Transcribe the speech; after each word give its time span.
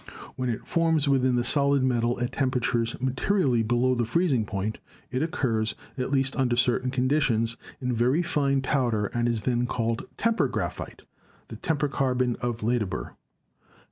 When 0.35 0.49
it 0.49 0.65
forms 0.65 1.07
within 1.07 1.35
the 1.35 1.43
solid 1.43 1.83
metal 1.83 2.19
at 2.21 2.31
temperatures 2.31 2.99
materially 2.99 3.61
below 3.61 3.93
the 3.93 4.03
freezing 4.03 4.45
point, 4.47 4.79
it 5.11 5.21
occurs, 5.21 5.75
at 5.95 6.09
least 6.11 6.35
under 6.35 6.55
certain 6.55 6.89
conditions, 6.89 7.55
in 7.79 7.93
very 7.93 8.23
fine 8.23 8.63
powder 8.63 9.11
and 9.13 9.27
is 9.29 9.41
then 9.41 9.67
called 9.67 10.07
"temper" 10.17 10.47
graphite, 10.47 11.03
the 11.49 11.55
temper 11.55 11.87
carbon 11.87 12.35
of 12.41 12.63
Ledebur. 12.63 13.13